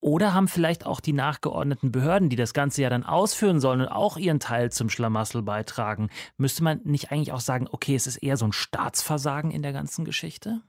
[0.00, 3.88] Oder haben vielleicht auch die nachgeordneten Behörden, die das Ganze ja dann ausführen sollen und
[3.88, 8.18] auch ihren Teil zum Schlamassel beitragen, müsste man nicht eigentlich auch sagen, okay, es ist
[8.18, 10.60] eher so ein Staatsversagen in der ganzen Geschichte?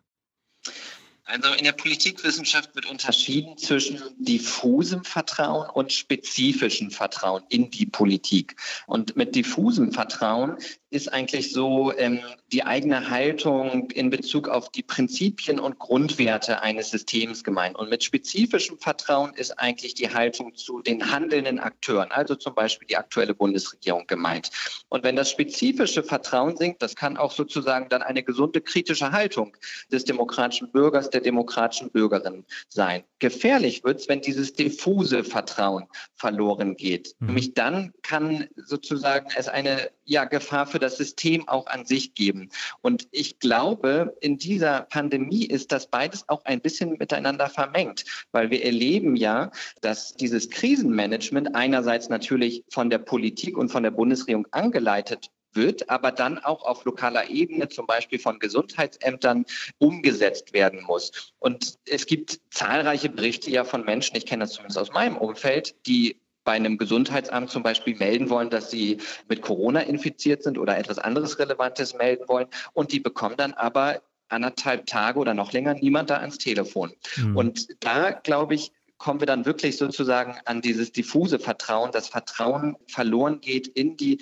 [1.29, 8.55] Also in der Politikwissenschaft wird unterschieden zwischen diffusem Vertrauen und spezifischem Vertrauen in die Politik.
[8.87, 10.57] Und mit diffusem Vertrauen
[10.89, 12.19] ist eigentlich so ähm,
[12.51, 17.77] die eigene Haltung in Bezug auf die Prinzipien und Grundwerte eines Systems gemeint.
[17.77, 22.87] Und mit spezifischem Vertrauen ist eigentlich die Haltung zu den handelnden Akteuren, also zum Beispiel
[22.87, 24.49] die aktuelle Bundesregierung gemeint.
[24.89, 29.55] Und wenn das spezifische Vertrauen sinkt, das kann auch sozusagen dann eine gesunde kritische Haltung
[29.91, 33.03] des demokratischen Bürgers, der demokratischen Bürgerin sein.
[33.19, 37.15] Gefährlich wird es, wenn dieses diffuse Vertrauen verloren geht.
[37.19, 37.27] Mhm.
[37.27, 42.49] Nämlich dann kann sozusagen es eine ja, Gefahr für das System auch an sich geben.
[42.82, 48.49] Und ich glaube, in dieser Pandemie ist das beides auch ein bisschen miteinander vermengt, weil
[48.49, 49.51] wir erleben ja,
[49.82, 56.12] dass dieses Krisenmanagement einerseits natürlich von der Politik und von der Bundesregierung angeleitet wird, aber
[56.12, 59.45] dann auch auf lokaler Ebene, zum Beispiel von Gesundheitsämtern,
[59.77, 61.33] umgesetzt werden muss.
[61.39, 65.75] Und es gibt zahlreiche Berichte ja von Menschen, ich kenne das zumindest aus meinem Umfeld,
[65.88, 70.77] die bei einem Gesundheitsamt zum Beispiel melden wollen, dass sie mit Corona infiziert sind oder
[70.77, 72.47] etwas anderes Relevantes melden wollen.
[72.73, 76.93] Und die bekommen dann aber anderthalb Tage oder noch länger niemand da ans Telefon.
[77.17, 77.35] Mhm.
[77.35, 82.75] Und da, glaube ich, kommen wir dann wirklich sozusagen an dieses diffuse Vertrauen, das Vertrauen
[82.88, 84.21] verloren geht in die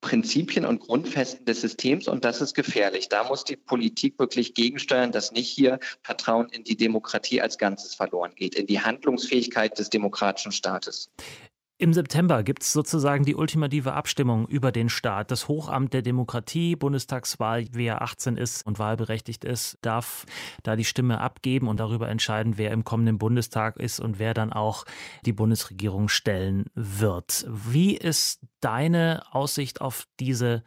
[0.00, 3.08] Prinzipien und Grundfesten des Systems und das ist gefährlich.
[3.08, 7.94] Da muss die Politik wirklich gegensteuern, dass nicht hier Vertrauen in die Demokratie als Ganzes
[7.94, 11.10] verloren geht, in die Handlungsfähigkeit des demokratischen Staates.
[11.80, 15.30] Im September gibt es sozusagen die ultimative Abstimmung über den Staat.
[15.30, 20.26] Das Hochamt der Demokratie, Bundestagswahl, wer 18 ist und wahlberechtigt ist, darf
[20.62, 24.52] da die Stimme abgeben und darüber entscheiden, wer im kommenden Bundestag ist und wer dann
[24.52, 24.84] auch
[25.24, 27.46] die Bundesregierung stellen wird.
[27.48, 30.62] Wie ist deine Aussicht auf diese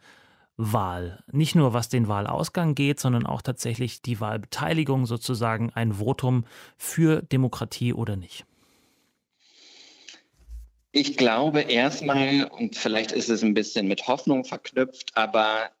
[0.56, 1.22] Wahl.
[1.30, 6.44] Nicht nur was den Wahlausgang geht, sondern auch tatsächlich die Wahlbeteiligung sozusagen ein Votum
[6.76, 8.46] für Demokratie oder nicht.
[10.96, 15.72] Ich glaube erstmal, und vielleicht ist es ein bisschen mit Hoffnung verknüpft, aber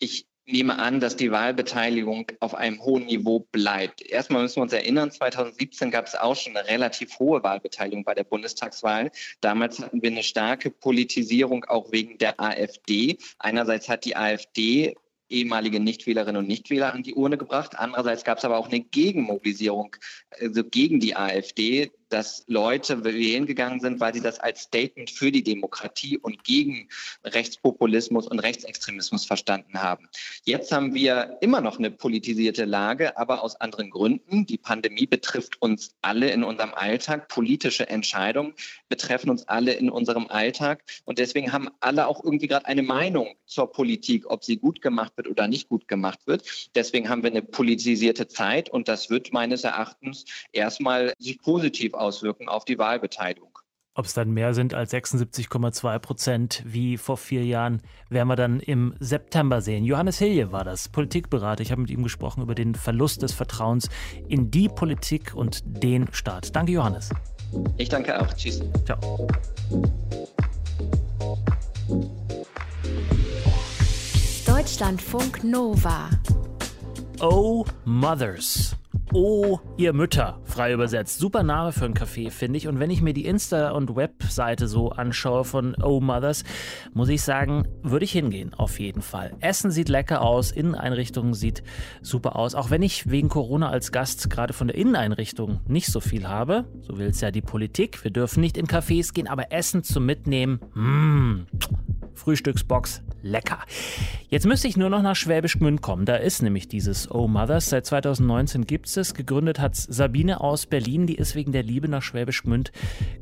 [0.00, 4.02] ich nehme an, dass die Wahlbeteiligung auf einem hohen Niveau bleibt.
[4.02, 8.14] Erstmal müssen wir uns erinnern, 2017 gab es auch schon eine relativ hohe Wahlbeteiligung bei
[8.14, 9.12] der Bundestagswahl.
[9.40, 13.18] Damals hatten wir eine starke Politisierung auch wegen der AfD.
[13.38, 14.96] Einerseits hat die AfD
[15.28, 17.78] ehemalige Nichtwählerinnen und Nichtwähler an die Urne gebracht.
[17.78, 19.94] Andererseits gab es aber auch eine Gegenmobilisierung,
[20.40, 25.32] also gegen die AfD dass Leute wählen gegangen sind, weil sie das als Statement für
[25.32, 26.88] die Demokratie und gegen
[27.24, 30.08] Rechtspopulismus und Rechtsextremismus verstanden haben.
[30.44, 34.46] Jetzt haben wir immer noch eine politisierte Lage, aber aus anderen Gründen.
[34.46, 37.28] Die Pandemie betrifft uns alle in unserem Alltag.
[37.28, 38.54] Politische Entscheidungen
[38.88, 40.84] betreffen uns alle in unserem Alltag.
[41.04, 45.12] Und deswegen haben alle auch irgendwie gerade eine Meinung zur Politik, ob sie gut gemacht
[45.16, 46.44] wird oder nicht gut gemacht wird.
[46.74, 52.48] Deswegen haben wir eine politisierte Zeit und das wird meines Erachtens erstmal sich positiv auswirken
[52.48, 53.58] auf die Wahlbeteiligung.
[53.98, 57.80] Ob es dann mehr sind als 76,2 Prozent wie vor vier Jahren,
[58.10, 59.84] werden wir dann im September sehen.
[59.84, 61.62] Johannes Hilje war das, Politikberater.
[61.62, 63.88] Ich habe mit ihm gesprochen über den Verlust des Vertrauens
[64.28, 66.54] in die Politik und den Staat.
[66.54, 67.08] Danke, Johannes.
[67.78, 68.30] Ich danke auch.
[68.34, 68.60] Tschüss.
[68.84, 69.28] Ciao.
[74.46, 76.10] Deutschlandfunk Nova.
[77.20, 78.76] Oh Mothers.
[79.12, 81.18] Oh, ihr Mütter, frei übersetzt.
[81.18, 82.66] Super Name für ein Café, finde ich.
[82.66, 86.42] Und wenn ich mir die Insta- und Webseite so anschaue von Oh Mothers,
[86.92, 89.32] muss ich sagen, würde ich hingehen, auf jeden Fall.
[89.40, 91.62] Essen sieht lecker aus, Inneneinrichtung sieht
[92.02, 92.56] super aus.
[92.56, 96.64] Auch wenn ich wegen Corona als Gast gerade von der Inneneinrichtung nicht so viel habe,
[96.80, 98.02] so will es ja die Politik.
[98.02, 101.46] Wir dürfen nicht in Cafés gehen, aber Essen zum Mitnehmen, mmh,
[102.14, 103.58] Frühstücksbox, lecker.
[104.28, 106.04] Jetzt müsste ich nur noch nach Schwäbisch Gmünd kommen.
[106.04, 107.70] Da ist nämlich dieses Oh Mothers.
[107.70, 109.14] Seit 2019 gibt es es.
[109.14, 111.06] Gegründet hat Sabine aus Berlin.
[111.06, 112.72] Die ist wegen der Liebe nach Schwäbisch Gmünd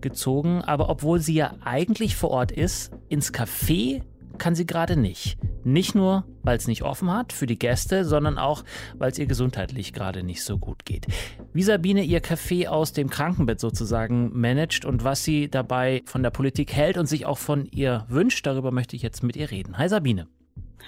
[0.01, 0.63] gezogen.
[0.63, 4.03] Aber obwohl sie ja eigentlich vor Ort ist, ins Café
[4.39, 5.39] kann sie gerade nicht.
[5.65, 8.65] Nicht nur, weil es nicht offen hat für die Gäste, sondern auch,
[8.99, 11.07] weil es ihr gesundheitlich gerade nicht so gut geht.
[11.53, 16.31] Wie Sabine ihr Café aus dem Krankenbett sozusagen managt und was sie dabei von der
[16.31, 19.79] Politik hält und sich auch von ihr wünscht, darüber möchte ich jetzt mit ihr reden.
[19.79, 20.27] Hi Sabine.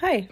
[0.01, 0.29] Hi.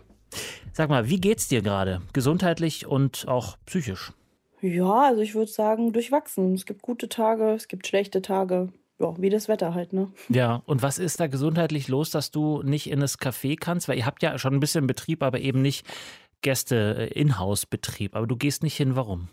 [0.74, 2.02] Sag mal, wie geht's dir gerade?
[2.14, 4.14] Gesundheitlich und auch psychisch?
[4.62, 6.54] Ja, also ich würde sagen, durchwachsen.
[6.54, 8.70] Es gibt gute Tage, es gibt schlechte Tage
[9.00, 10.10] ja, wie das Wetter halt, ne?
[10.30, 13.88] Ja, und was ist da gesundheitlich los, dass du nicht in das Café kannst?
[13.88, 15.86] Weil ihr habt ja schon ein bisschen Betrieb, aber eben nicht
[16.42, 18.16] Gäste, äh, Inhouse-Betrieb.
[18.16, 19.30] Aber du gehst nicht hin, warum?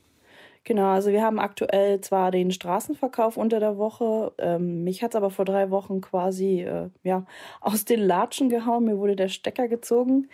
[0.64, 5.16] Genau, also wir haben aktuell zwar den Straßenverkauf unter der Woche, ähm, mich hat es
[5.16, 7.26] aber vor drei Wochen quasi äh, ja,
[7.60, 10.28] aus den Latschen gehauen, mir wurde der Stecker gezogen.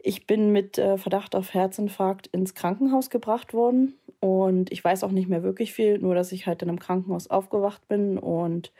[0.00, 5.10] Ich bin mit äh, Verdacht auf Herzinfarkt ins Krankenhaus gebracht worden und ich weiß auch
[5.10, 8.72] nicht mehr wirklich viel, nur dass ich halt dann im Krankenhaus aufgewacht bin und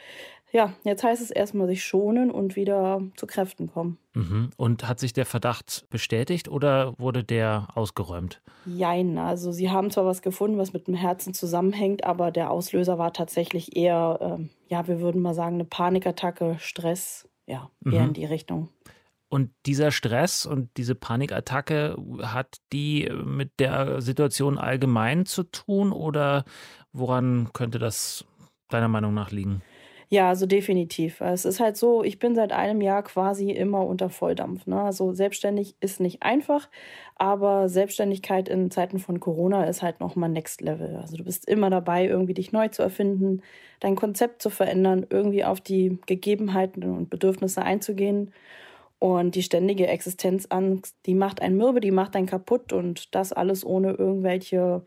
[0.50, 3.98] ja, jetzt heißt es erstmal sich schonen und wieder zu Kräften kommen.
[4.14, 4.50] Mhm.
[4.56, 8.40] Und hat sich der Verdacht bestätigt oder wurde der ausgeräumt?
[8.64, 12.98] Jein, also sie haben zwar was gefunden, was mit dem Herzen zusammenhängt, aber der Auslöser
[12.98, 18.08] war tatsächlich eher, äh, ja, wir würden mal sagen, eine Panikattacke, Stress, ja, eher mhm.
[18.08, 18.68] in die Richtung.
[19.28, 26.44] Und dieser Stress und diese Panikattacke, hat die mit der Situation allgemein zu tun oder
[26.92, 28.24] woran könnte das
[28.68, 29.62] deiner Meinung nach liegen?
[30.10, 31.20] Ja, also definitiv.
[31.20, 34.66] Es ist halt so, ich bin seit einem Jahr quasi immer unter Volldampf.
[34.66, 34.80] Ne?
[34.80, 36.70] Also selbstständig ist nicht einfach,
[37.16, 40.96] aber Selbstständigkeit in Zeiten von Corona ist halt nochmal Next Level.
[40.96, 43.42] Also du bist immer dabei, irgendwie dich neu zu erfinden,
[43.80, 48.32] dein Konzept zu verändern, irgendwie auf die Gegebenheiten und Bedürfnisse einzugehen.
[48.98, 53.64] Und die ständige Existenzangst, die macht einen mürbe, die macht einen kaputt und das alles
[53.64, 54.82] ohne irgendwelche,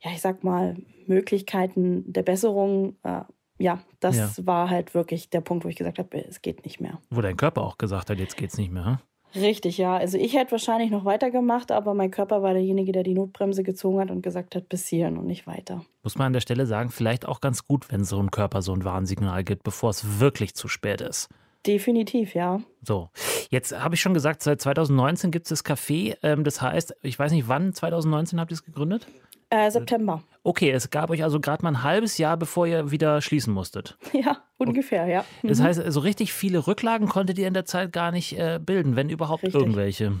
[0.00, 2.96] ja, ich sag mal, Möglichkeiten der Besserung.
[3.02, 3.22] Äh,
[3.58, 4.46] ja, das ja.
[4.46, 7.00] war halt wirklich der Punkt, wo ich gesagt habe, es geht nicht mehr.
[7.10, 8.84] Wo dein Körper auch gesagt hat, jetzt geht's nicht mehr.
[8.86, 8.98] Hm?
[9.34, 9.96] Richtig, ja.
[9.96, 14.00] Also ich hätte wahrscheinlich noch weitergemacht, aber mein Körper war derjenige, der die Notbremse gezogen
[14.00, 15.84] hat und gesagt hat, bis hierhin und nicht weiter.
[16.02, 18.72] Muss man an der Stelle sagen, vielleicht auch ganz gut, wenn so ein Körper so
[18.72, 21.28] ein Warnsignal gibt, bevor es wirklich zu spät ist.
[21.66, 22.60] Definitiv, ja.
[22.82, 23.10] So,
[23.50, 26.16] jetzt habe ich schon gesagt, seit 2019 gibt es das Café.
[26.22, 29.06] Ähm, das heißt, ich weiß nicht, wann 2019 habt ihr es gegründet?
[29.50, 30.22] Äh, September.
[30.42, 33.96] Okay, es gab euch also gerade mal ein halbes Jahr, bevor ihr wieder schließen musstet.
[34.12, 35.24] Ja, ungefähr, ja.
[35.42, 35.48] Mhm.
[35.48, 38.96] Das heißt, so richtig viele Rücklagen konntet ihr in der Zeit gar nicht äh, bilden,
[38.96, 39.60] wenn überhaupt richtig.
[39.60, 40.12] irgendwelche.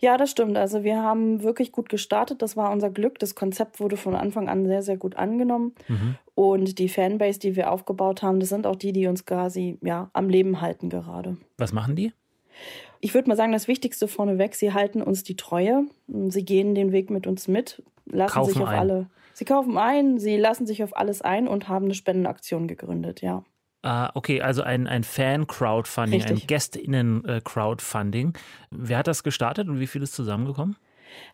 [0.00, 0.56] Ja, das stimmt.
[0.56, 2.42] Also wir haben wirklich gut gestartet.
[2.42, 3.18] Das war unser Glück.
[3.18, 5.74] Das Konzept wurde von Anfang an sehr, sehr gut angenommen.
[5.88, 6.16] Mhm.
[6.34, 10.10] Und die Fanbase, die wir aufgebaut haben, das sind auch die, die uns quasi ja,
[10.12, 11.36] am Leben halten gerade.
[11.58, 12.12] Was machen die?
[13.00, 15.84] Ich würde mal sagen, das Wichtigste vorneweg, sie halten uns die Treue.
[16.06, 18.78] Sie gehen den Weg mit uns mit, lassen kaufen sich auf ein.
[18.78, 19.10] alle.
[19.34, 23.44] Sie kaufen ein, sie lassen sich auf alles ein und haben eine Spendenaktion gegründet, ja.
[23.84, 28.32] Ah, okay, also ein, ein Fan-Crowdfunding, ein GästInnen-Crowdfunding.
[28.70, 30.76] Wer hat das gestartet und wie viel ist zusammengekommen?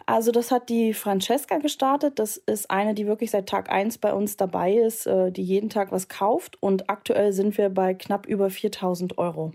[0.04, 2.18] Also das hat die Francesca gestartet.
[2.18, 5.70] Das ist eine, die wirklich seit Tag 1 bei uns dabei ist, äh, die jeden
[5.70, 6.60] Tag was kauft.
[6.60, 9.52] Und aktuell sind wir bei knapp über 4000 Euro.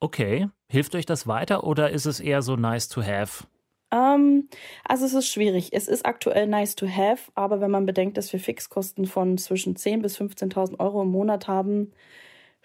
[0.00, 0.48] Okay.
[0.70, 3.44] Hilft euch das weiter oder ist es eher so nice to have?
[3.90, 4.50] Ähm,
[4.84, 5.72] also es ist schwierig.
[5.72, 9.76] Es ist aktuell nice to have, aber wenn man bedenkt, dass wir Fixkosten von zwischen
[9.76, 11.92] 10.000 bis 15.000 Euro im Monat haben,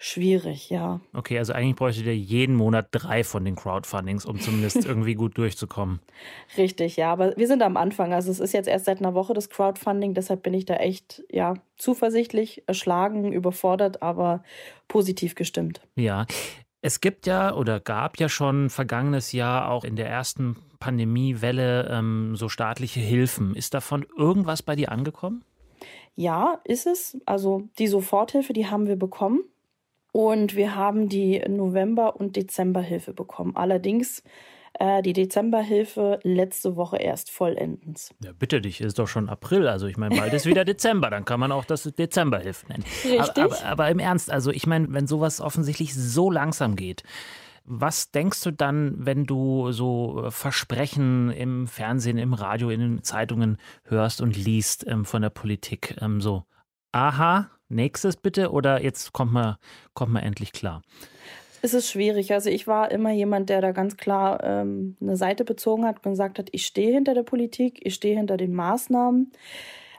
[0.02, 1.00] schwierig, ja.
[1.12, 5.36] Okay, also eigentlich bräuchtet ihr jeden Monat drei von den Crowdfundings, um zumindest irgendwie gut
[5.36, 6.00] durchzukommen.
[6.56, 8.14] Richtig, ja, aber wir sind am Anfang.
[8.14, 11.22] Also es ist jetzt erst seit einer Woche das Crowdfunding, deshalb bin ich da echt,
[11.30, 14.42] ja, zuversichtlich, erschlagen, überfordert, aber
[14.88, 15.82] positiv gestimmt.
[15.94, 16.26] Ja.
[16.82, 22.36] Es gibt ja oder gab ja schon vergangenes Jahr auch in der ersten Pandemiewelle ähm,
[22.36, 23.54] so staatliche Hilfen.
[23.54, 25.44] Ist davon irgendwas bei dir angekommen?
[26.16, 27.18] Ja, ist es.
[27.26, 29.44] Also die Soforthilfe, die haben wir bekommen.
[30.12, 33.56] Und wir haben die November- und Dezemberhilfe bekommen.
[33.56, 34.22] Allerdings
[34.74, 38.14] äh, die Dezemberhilfe letzte Woche erst vollendens.
[38.24, 39.68] Ja, bitte dich, ist doch schon April.
[39.68, 42.84] Also ich meine, bald ist wieder Dezember, dann kann man auch das Dezemberhilfe nennen.
[43.04, 43.44] Richtig.
[43.44, 47.02] Aber, aber, aber im Ernst, also ich meine, wenn sowas offensichtlich so langsam geht,
[47.64, 53.02] was denkst du dann, wenn du so äh, Versprechen im Fernsehen, im Radio, in den
[53.02, 55.96] Zeitungen hörst und liest ähm, von der Politik?
[56.00, 56.44] Ähm, so,
[56.92, 59.56] aha, nächstes bitte oder jetzt kommt man,
[59.94, 60.82] kommt man endlich klar?
[61.62, 62.32] Es ist schwierig.
[62.32, 66.12] Also ich war immer jemand, der da ganz klar ähm, eine Seite bezogen hat und
[66.12, 69.32] gesagt hat, ich stehe hinter der Politik, ich stehe hinter den Maßnahmen.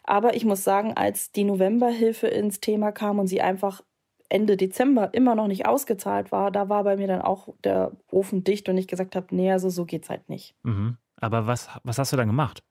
[0.03, 3.84] Aber ich muss sagen, als die Novemberhilfe ins Thema kam und sie einfach
[4.29, 8.43] Ende Dezember immer noch nicht ausgezahlt war, da war bei mir dann auch der Ofen
[8.43, 10.55] dicht und ich gesagt habe, nee, also so geht's halt nicht.
[10.63, 10.97] Mhm.
[11.17, 12.63] Aber was, was hast du dann gemacht?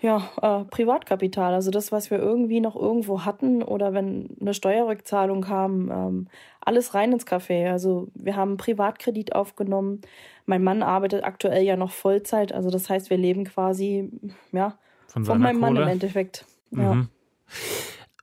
[0.00, 5.40] Ja, äh, Privatkapital, also das, was wir irgendwie noch irgendwo hatten oder wenn eine Steuerrückzahlung
[5.40, 6.28] kam, ähm,
[6.60, 7.70] alles rein ins Café.
[7.70, 10.02] Also wir haben einen Privatkredit aufgenommen.
[10.44, 14.10] Mein Mann arbeitet aktuell ja noch Vollzeit, also das heißt, wir leben quasi
[14.52, 15.72] ja, von, von meinem Kohle?
[15.72, 16.44] Mann im Endeffekt.
[16.72, 16.94] Ja.
[16.94, 17.08] Mhm.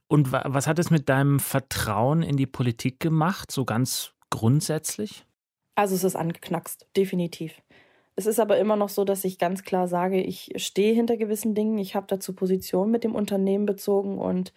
[0.08, 5.26] Und was hat es mit deinem Vertrauen in die Politik gemacht, so ganz grundsätzlich?
[5.74, 7.54] Also es ist angeknackst, definitiv.
[8.16, 11.56] Es ist aber immer noch so, dass ich ganz klar sage, ich stehe hinter gewissen
[11.56, 11.78] Dingen.
[11.80, 14.54] Ich habe dazu Position mit dem Unternehmen bezogen und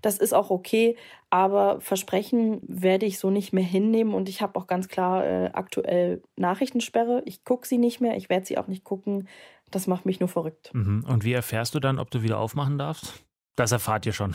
[0.00, 0.96] das ist auch okay.
[1.28, 5.50] Aber Versprechen werde ich so nicht mehr hinnehmen und ich habe auch ganz klar äh,
[5.52, 7.22] aktuell Nachrichtensperre.
[7.24, 9.28] Ich gucke sie nicht mehr, ich werde sie auch nicht gucken.
[9.70, 10.70] Das macht mich nur verrückt.
[10.72, 11.04] Mhm.
[11.08, 13.24] Und wie erfährst du dann, ob du wieder aufmachen darfst?
[13.56, 14.34] Das erfahrt ihr schon.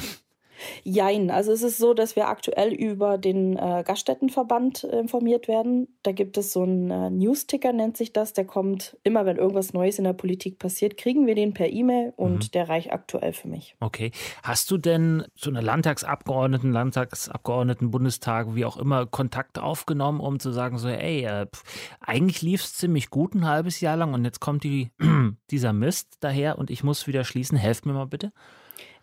[0.84, 5.88] Jein, also es ist so, dass wir aktuell über den äh, Gaststättenverband informiert werden.
[6.04, 8.34] Da gibt es so einen äh, News-Ticker, nennt sich das.
[8.34, 12.14] Der kommt immer, wenn irgendwas Neues in der Politik passiert, kriegen wir den per E-Mail
[12.16, 12.52] und mhm.
[12.54, 13.76] der reicht aktuell für mich.
[13.80, 14.12] Okay.
[14.44, 20.52] Hast du denn zu einer Landtagsabgeordneten, Landtagsabgeordneten, Bundestag, wie auch immer, Kontakt aufgenommen, um zu
[20.52, 21.48] sagen, so, ey, äh,
[22.00, 24.92] eigentlich lief es ziemlich gut ein halbes Jahr lang und jetzt kommt die,
[25.52, 27.58] dieser Mist daher und ich muss wieder schließen.
[27.58, 28.32] Helft mir mal bitte.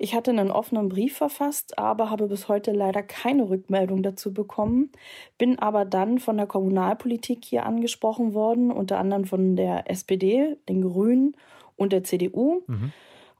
[0.02, 4.90] Ich hatte einen offenen Brief verfasst, aber habe bis heute leider keine Rückmeldung dazu bekommen.
[5.38, 10.82] Bin aber dann von der Kommunalpolitik hier angesprochen worden, unter anderem von der SPD, den
[10.82, 11.36] Grünen
[11.76, 12.62] und der CDU.
[12.66, 12.92] Mhm.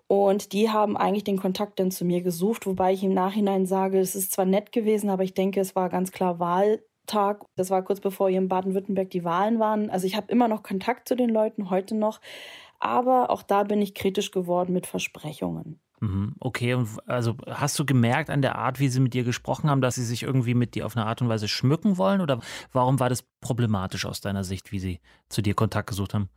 [0.07, 3.99] Und die haben eigentlich den Kontakt dann zu mir gesucht, wobei ich im Nachhinein sage,
[3.99, 7.45] es ist zwar nett gewesen, aber ich denke, es war ganz klar Wahltag.
[7.57, 9.91] Das war kurz bevor hier in Baden-Württemberg die Wahlen waren.
[9.91, 12.21] Also ich habe immer noch Kontakt zu den Leuten, heute noch.
[12.79, 15.81] Aber auch da bin ich kritisch geworden mit Versprechungen.
[16.03, 19.71] Mhm, okay, und also hast du gemerkt an der Art, wie sie mit dir gesprochen
[19.71, 22.21] haben, dass sie sich irgendwie mit dir auf eine Art und Weise schmücken wollen?
[22.21, 22.41] Oder
[22.73, 26.29] warum war das problematisch aus deiner Sicht, wie sie zu dir Kontakt gesucht haben?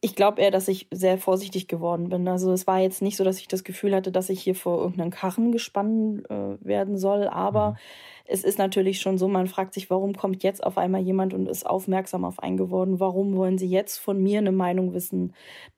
[0.00, 2.26] Ich glaube eher, dass ich sehr vorsichtig geworden bin.
[2.26, 4.78] Also es war jetzt nicht so, dass ich das Gefühl hatte, dass ich hier vor
[4.78, 7.28] irgendeinen Karren gespannt äh, werden soll.
[7.28, 7.76] Aber mhm.
[8.24, 11.46] es ist natürlich schon so, man fragt sich, warum kommt jetzt auf einmal jemand und
[11.46, 12.98] ist aufmerksam auf einen geworden?
[12.98, 15.32] Warum wollen sie jetzt von mir eine Meinung wissen?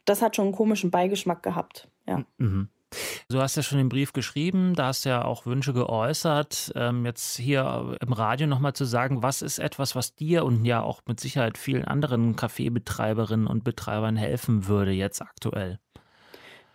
[0.06, 1.88] Das hat schon einen komischen Beigeschmack gehabt.
[2.06, 2.24] Ja.
[2.38, 2.70] Mhm.
[3.30, 6.72] Du hast ja schon den Brief geschrieben, da hast ja auch Wünsche geäußert.
[6.74, 10.82] Ähm, jetzt hier im Radio nochmal zu sagen, was ist etwas, was dir und ja
[10.82, 15.78] auch mit Sicherheit vielen anderen Kaffeebetreiberinnen und Betreibern helfen würde jetzt aktuell?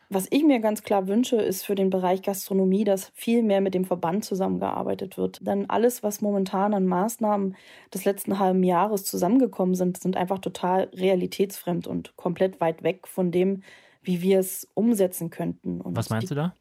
[0.10, 3.74] Was ich mir ganz klar wünsche, ist für den Bereich Gastronomie, dass viel mehr mit
[3.74, 5.40] dem Verband zusammengearbeitet wird.
[5.48, 7.56] Denn alles, was momentan an Maßnahmen
[7.92, 13.32] des letzten halben Jahres zusammengekommen sind, sind einfach total realitätsfremd und komplett weit weg von
[13.32, 13.64] dem,
[14.04, 15.82] wie wir es umsetzen könnten.
[15.82, 16.56] Und Was meinst die, du da?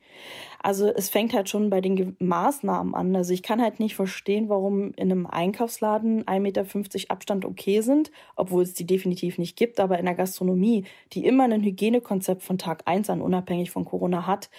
[0.62, 3.14] Also es fängt halt schon bei den Maßnahmen an.
[3.16, 6.64] Also ich kann halt nicht verstehen, warum in einem Einkaufsladen 1,50 Meter
[7.08, 11.44] Abstand okay sind, obwohl es die definitiv nicht gibt, aber in der Gastronomie, die immer
[11.44, 14.50] ein Hygienekonzept von Tag 1 an, unabhängig von Corona hat,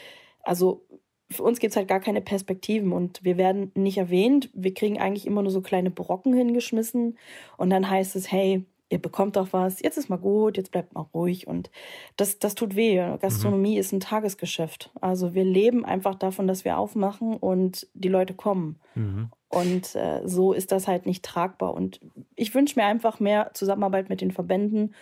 [0.43, 0.85] also
[1.33, 4.49] für uns gibt es halt gar keine Perspektiven und wir werden nicht erwähnt.
[4.53, 7.17] Wir kriegen eigentlich immer nur so kleine Brocken hingeschmissen
[7.57, 10.93] und dann heißt es, hey, ihr bekommt doch was, jetzt ist mal gut, jetzt bleibt
[10.93, 11.47] mal ruhig.
[11.47, 11.71] Und
[12.15, 12.97] das, das tut weh.
[13.19, 13.79] Gastronomie mhm.
[13.79, 14.91] ist ein Tagesgeschäft.
[15.01, 18.79] Also wir leben einfach davon, dass wir aufmachen und die Leute kommen.
[18.93, 19.31] Mhm.
[19.49, 21.73] Und äh, so ist das halt nicht tragbar.
[21.73, 22.01] Und
[22.35, 24.93] ich wünsche mir einfach mehr Zusammenarbeit mit den Verbänden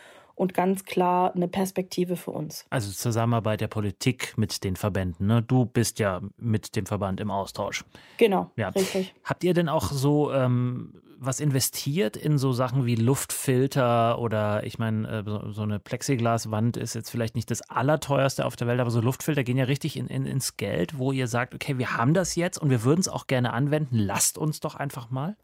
[0.41, 2.65] und ganz klar eine Perspektive für uns.
[2.71, 5.27] Also Zusammenarbeit der Politik mit den Verbänden.
[5.27, 5.43] Ne?
[5.43, 7.85] Du bist ja mit dem Verband im Austausch.
[8.17, 8.69] Genau, ja.
[8.69, 9.13] richtig.
[9.23, 14.79] Habt ihr denn auch so ähm, was investiert in so Sachen wie Luftfilter oder ich
[14.79, 18.89] meine, äh, so eine Plexiglaswand ist jetzt vielleicht nicht das allerteuerste auf der Welt, aber
[18.89, 22.15] so Luftfilter gehen ja richtig in, in, ins Geld, wo ihr sagt, okay, wir haben
[22.15, 25.37] das jetzt und wir würden es auch gerne anwenden, lasst uns doch einfach mal.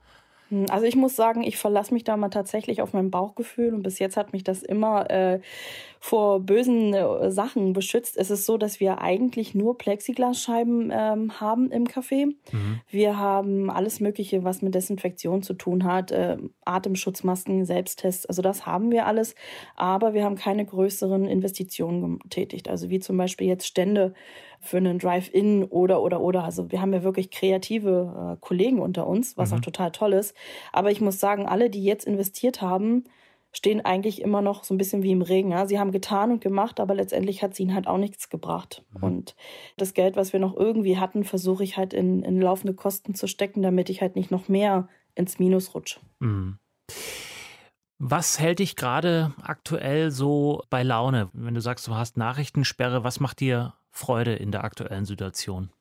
[0.50, 3.84] Hm, also ich muss sagen, ich verlasse mich da mal tatsächlich auf mein Bauchgefühl und
[3.84, 5.40] bis jetzt hat mich das immer äh,
[6.08, 8.16] vor bösen äh, Sachen beschützt.
[8.16, 12.28] Es ist so, dass wir eigentlich nur Plexiglasscheiben ähm, haben im Café.
[12.28, 12.80] Mhm.
[12.90, 18.66] Wir haben alles Mögliche, was mit Desinfektion zu tun hat, äh, Atemschutzmasken, Selbsttests, also das
[18.66, 19.36] haben wir alles,
[19.76, 22.70] aber wir haben keine größeren Investitionen getätigt.
[22.70, 24.14] Also wie zum Beispiel jetzt Stände
[24.62, 26.46] für einen Drive-In oder, oder, oder.
[26.46, 29.58] Also wir haben ja wirklich kreative äh, Kollegen unter uns, was mhm.
[29.58, 30.34] auch total toll ist.
[30.72, 33.04] Aber ich muss sagen, alle, die jetzt investiert haben,
[33.54, 35.52] stehen eigentlich immer noch so ein bisschen wie im Regen.
[35.52, 35.66] Ja?
[35.66, 38.84] Sie haben getan und gemacht, aber letztendlich hat es ihnen halt auch nichts gebracht.
[38.94, 39.04] Mhm.
[39.04, 39.36] Und
[39.78, 43.28] das Geld, was wir noch irgendwie hatten, versuche ich halt in, in laufende Kosten zu
[43.28, 46.00] stecken, damit ich halt nicht noch mehr ins Minus rutsche.
[46.20, 46.60] Mhm.
[48.00, 51.30] Was hält dich gerade aktuell so bei Laune?
[51.34, 55.72] Wenn du sagst, du hast Nachrichtensperre, was macht dir Freude in der aktuellen Situation?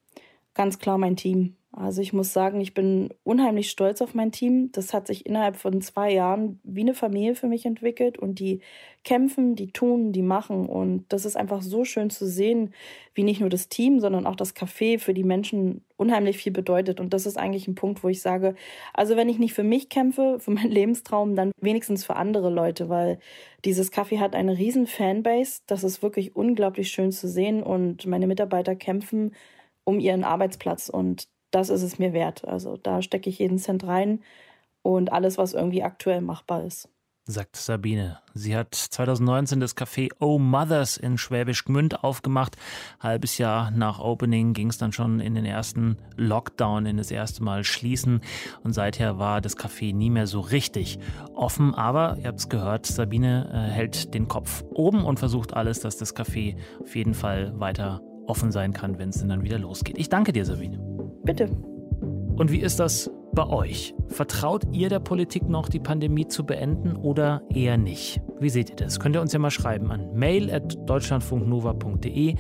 [0.56, 1.54] Ganz klar mein Team.
[1.70, 4.72] Also ich muss sagen, ich bin unheimlich stolz auf mein Team.
[4.72, 8.60] Das hat sich innerhalb von zwei Jahren wie eine Familie für mich entwickelt und die
[9.04, 10.64] kämpfen, die tun, die machen.
[10.64, 12.72] Und das ist einfach so schön zu sehen,
[13.12, 17.00] wie nicht nur das Team, sondern auch das Café für die Menschen unheimlich viel bedeutet.
[17.00, 18.54] Und das ist eigentlich ein Punkt, wo ich sage,
[18.94, 22.88] also wenn ich nicht für mich kämpfe, für meinen Lebenstraum, dann wenigstens für andere Leute,
[22.88, 23.18] weil
[23.66, 25.60] dieses Café hat eine riesen Fanbase.
[25.66, 29.32] Das ist wirklich unglaublich schön zu sehen und meine Mitarbeiter kämpfen
[29.86, 32.46] um ihren Arbeitsplatz und das ist es mir wert.
[32.46, 34.20] Also da stecke ich jeden Cent rein
[34.82, 36.88] und alles, was irgendwie aktuell machbar ist.
[37.28, 38.20] Sagt Sabine.
[38.34, 42.56] Sie hat 2019 das Café Oh Mothers in Schwäbisch Gmünd aufgemacht.
[43.00, 47.42] Halbes Jahr nach Opening ging es dann schon in den ersten Lockdown, in das erste
[47.42, 48.20] Mal schließen.
[48.62, 51.00] Und seither war das Café nie mehr so richtig
[51.34, 51.74] offen.
[51.74, 55.96] Aber ihr habt es gehört, Sabine äh, hält den Kopf oben und versucht alles, dass
[55.96, 59.98] das Café auf jeden Fall weiter offen sein kann, wenn es dann wieder losgeht.
[59.98, 60.78] Ich danke dir, Sabine.
[61.24, 61.50] Bitte.
[62.36, 63.94] Und wie ist das bei euch?
[64.08, 68.20] Vertraut ihr der Politik noch, die Pandemie zu beenden oder eher nicht?
[68.40, 69.00] Wie seht ihr das?
[69.00, 72.36] Könnt ihr uns ja mal schreiben an mail.deutschlandfunknova.de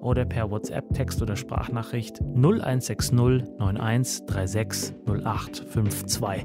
[0.00, 6.44] oder per WhatsApp, Text oder Sprachnachricht 0160 91 36 0852.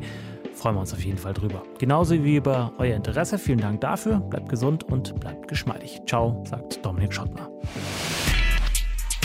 [0.53, 1.63] Freuen wir uns auf jeden Fall drüber.
[1.79, 3.37] Genauso wie über euer Interesse.
[3.37, 4.19] Vielen Dank dafür.
[4.19, 6.01] Bleibt gesund und bleibt geschmeidig.
[6.07, 7.49] Ciao, sagt Dominik Schottner.